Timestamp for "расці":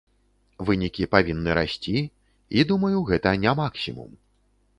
1.59-1.95